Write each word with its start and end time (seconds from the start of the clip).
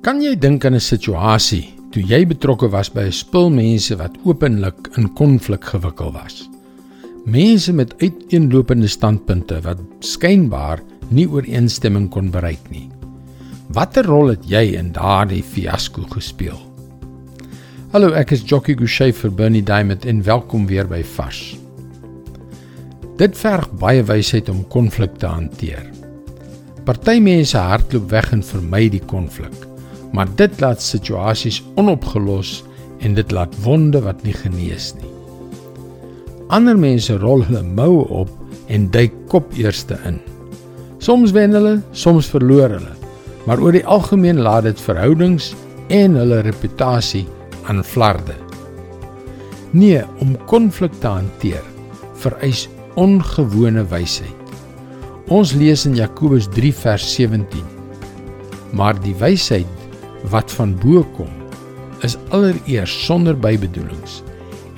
Kan 0.00 0.22
jy 0.24 0.30
dink 0.32 0.64
aan 0.64 0.78
'n 0.78 0.80
situasie 0.80 1.74
toe 1.92 2.00
jy 2.00 2.24
betrokke 2.24 2.70
was 2.72 2.88
by 2.88 3.02
'n 3.04 3.12
spul 3.12 3.50
mense 3.50 3.92
wat 4.00 4.16
openlik 4.24 4.88
in 4.96 5.12
konflik 5.12 5.64
gewikkel 5.64 6.12
was? 6.12 6.48
Mense 7.26 7.72
met 7.72 7.92
uiteenlopende 8.00 8.88
standpunte 8.88 9.60
wat 9.60 9.78
skynbaar 10.00 10.80
nie 11.10 11.28
ooreenstemming 11.28 12.08
kon 12.08 12.30
bereik 12.30 12.70
nie. 12.70 12.88
Watter 13.68 14.06
rol 14.06 14.28
het 14.28 14.48
jy 14.48 14.74
in 14.78 14.92
daardie 14.92 15.42
fiasco 15.42 16.02
gespeel? 16.08 16.58
Hallo, 17.92 18.12
ek 18.12 18.32
is 18.32 18.42
Jockey 18.42 18.74
Gouchee 18.74 19.12
vir 19.12 19.30
Bernie 19.30 19.62
Diamond 19.62 20.06
en 20.06 20.22
welkom 20.22 20.66
weer 20.66 20.88
by 20.88 21.02
Vars. 21.02 21.58
Dit 23.18 23.36
verg 23.36 23.68
baie 23.72 24.02
wysheid 24.02 24.48
om 24.48 24.64
konflik 24.68 25.18
te 25.18 25.26
hanteer. 25.26 25.84
Party 26.84 27.20
mense 27.20 27.58
hardloop 27.58 28.08
weg 28.10 28.32
en 28.32 28.42
vermy 28.42 28.88
die 28.88 29.04
konflik, 29.04 29.69
maar 30.12 30.28
dit 30.36 30.60
laat 30.60 30.82
situasies 30.82 31.62
onopgelos 31.80 32.60
en 33.00 33.14
dit 33.14 33.32
laat 33.32 33.54
wonde 33.64 34.02
wat 34.04 34.22
nie 34.26 34.34
genees 34.34 34.92
nie. 34.98 35.10
Ander 36.50 36.78
mense 36.78 37.14
rol 37.22 37.44
hulle 37.46 37.62
moue 37.62 38.04
op 38.22 38.30
en 38.70 38.88
duik 38.90 39.14
kop 39.30 39.52
eerste 39.58 39.98
in. 40.08 40.18
Soms 41.00 41.32
wen 41.32 41.54
hulle, 41.56 41.78
soms 41.92 42.28
verloor 42.30 42.74
hulle, 42.76 42.94
maar 43.46 43.62
oor 43.62 43.74
die 43.74 43.86
algemeen 43.86 44.42
laat 44.44 44.66
dit 44.68 44.80
verhoudings 44.84 45.52
en 45.88 46.18
hulle 46.18 46.42
reputasie 46.46 47.24
aan 47.70 47.84
flarde. 47.86 48.34
Nee, 49.70 50.02
om 50.18 50.34
konflik 50.50 50.92
te 51.00 51.06
hanteer 51.06 51.62
vereis 52.20 52.66
ongewone 52.98 53.84
wysheid. 53.88 54.36
Ons 55.30 55.54
lees 55.54 55.86
in 55.86 55.94
Jakobus 55.94 56.48
3 56.50 56.72
vers 56.74 57.04
17. 57.14 57.62
Maar 58.74 58.98
die 59.02 59.14
wysheid 59.18 59.79
wat 60.28 60.52
van 60.52 60.74
bo 60.78 61.04
kom, 61.16 61.30
is 62.04 62.16
allereers 62.28 63.04
sonder 63.04 63.36
bybedoelings 63.38 64.22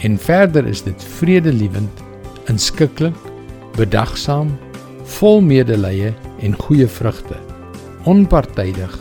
en 0.02 0.18
verder 0.18 0.66
is 0.66 0.82
dit 0.82 1.04
vredelewend, 1.18 2.02
inskikkelik, 2.50 3.16
bedagsaam, 3.76 4.50
vol 5.18 5.40
medelee 5.40 6.10
en 6.42 6.56
goeie 6.58 6.88
vrugte, 6.90 7.38
onpartydig, 8.10 8.98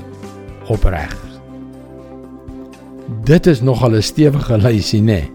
opreg. 0.70 1.16
Dit 3.26 3.48
is 3.48 3.61
nogal 3.61 3.98
'n 3.98 4.02
stewige 4.02 4.58
lysie, 4.58 5.02
né? 5.02 5.30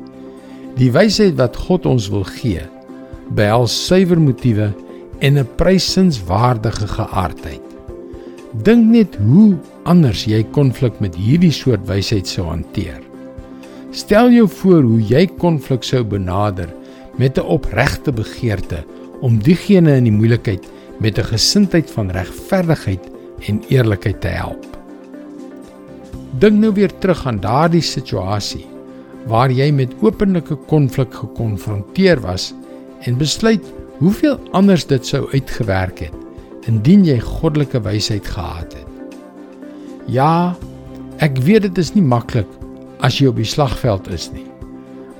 Die 0.76 0.92
wysheid 0.92 1.34
wat 1.36 1.56
God 1.56 1.86
ons 1.86 2.08
wil 2.08 2.24
gee, 2.24 2.62
behels 3.28 3.86
suiwer 3.86 4.20
motiewe 4.20 4.72
en 5.18 5.38
'n 5.38 5.48
prysinswaardige 5.56 6.86
geaardheid. 6.86 7.75
Dink 8.64 8.86
net 8.88 9.16
hoe 9.20 9.56
anders 9.84 10.22
jy 10.24 10.38
konflik 10.54 10.96
met 11.04 11.16
hierdie 11.18 11.52
soort 11.52 11.82
wysheid 11.88 12.28
sou 12.30 12.46
hanteer. 12.48 13.02
Stel 13.92 14.30
jou 14.32 14.46
voor 14.48 14.86
hoe 14.86 15.00
jy 15.02 15.26
konflik 15.40 15.84
sou 15.84 16.02
benader 16.04 16.70
met 17.18 17.38
'n 17.38 17.44
opregte 17.44 18.12
begeerte 18.12 18.84
om 19.20 19.38
diegene 19.38 19.96
in 19.96 20.04
die 20.04 20.12
moeilikheid 20.12 20.64
met 21.00 21.18
'n 21.18 21.30
gesindheid 21.32 21.90
van 21.90 22.10
regverdigheid 22.10 23.10
en 23.48 23.62
eerlikheid 23.68 24.20
te 24.20 24.28
help. 24.28 24.64
Dink 26.38 26.56
nou 26.56 26.72
weer 26.72 26.98
terug 26.98 27.26
aan 27.26 27.40
daardie 27.40 27.82
situasie 27.82 28.66
waar 29.26 29.50
jy 29.50 29.70
met 29.72 29.94
openlike 30.00 30.56
konflik 30.66 31.14
gekonfronteer 31.14 32.20
was 32.20 32.54
en 33.00 33.18
besluit 33.18 33.64
hoeveel 33.98 34.38
anders 34.52 34.86
dit 34.86 35.06
sou 35.06 35.28
uitgewerk 35.32 35.98
het 35.98 36.25
indien 36.70 37.04
jy 37.06 37.18
goddelike 37.22 37.80
wysheid 37.84 38.26
gehad 38.26 38.74
het. 38.74 39.22
Ja, 40.10 40.54
ek 41.22 41.38
weet 41.46 41.66
dit 41.68 41.80
is 41.82 41.94
nie 41.94 42.04
maklik 42.04 42.50
as 43.06 43.18
jy 43.20 43.30
op 43.30 43.40
die 43.40 43.48
slagveld 43.48 44.08
is 44.12 44.28
nie. 44.34 44.46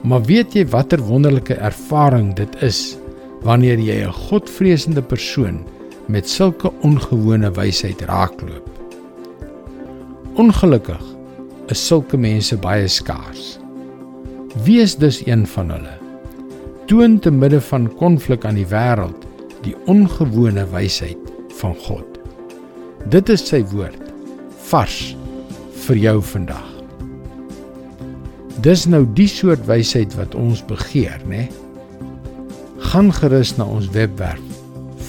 Maar 0.07 0.23
weet 0.29 0.55
jy 0.55 0.67
watter 0.71 1.03
wonderlike 1.03 1.55
ervaring 1.55 2.33
dit 2.39 2.63
is 2.63 2.97
wanneer 3.47 3.79
jy 3.79 4.05
'n 4.07 4.13
godvreesende 4.29 5.03
persoon 5.03 5.65
met 6.09 6.29
sulke 6.29 6.73
ongewone 6.83 7.51
wysheid 7.51 8.01
raakloop? 8.03 8.71
Ongelukkig 10.37 11.03
is 11.69 11.87
sulke 11.87 12.17
mense 12.17 12.57
baie 12.57 12.89
skaars. 12.89 13.59
Wie 14.65 14.81
is 14.81 14.97
dus 14.97 15.27
een 15.27 15.47
van 15.47 15.71
hulle? 15.71 16.07
toon 16.87 17.19
te 17.19 17.31
midde 17.31 17.61
van 17.61 17.89
konflik 17.99 18.45
aan 18.47 18.59
die 18.61 18.67
wêreld 18.71 19.25
die 19.65 19.75
ongewone 19.91 20.63
wysheid 20.71 21.33
van 21.61 21.75
God. 21.87 22.19
Dit 23.13 23.31
is 23.33 23.45
sy 23.47 23.63
woord 23.73 24.03
vars 24.71 25.17
vir 25.87 26.01
jou 26.03 26.17
vandag. 26.33 26.73
Dis 28.65 28.87
nou 28.91 29.05
die 29.19 29.29
soort 29.31 29.67
wysheid 29.69 30.15
wat 30.19 30.35
ons 30.35 30.65
begeer, 30.67 31.21
né? 31.29 31.47
Gaan 32.91 33.13
gerus 33.15 33.55
na 33.59 33.67
ons 33.69 33.91
webwerf 33.95 34.43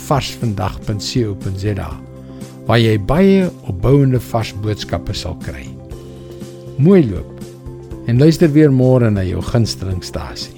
varsvandag.co.za 0.08 1.90
waar 2.68 2.82
jy 2.84 2.98
baie 3.08 3.48
opbouende 3.72 4.20
vars 4.30 4.52
boodskappe 4.64 5.16
sal 5.16 5.38
kry. 5.44 5.64
Mooi 6.78 7.02
loop. 7.08 7.32
En 8.08 8.20
luister 8.20 8.52
weer 8.52 8.72
môre 8.72 9.10
na 9.12 9.24
jou 9.24 9.42
gunstelingstasie. 9.44 10.57